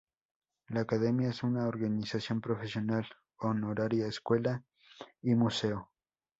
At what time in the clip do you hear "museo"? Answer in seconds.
5.35-5.91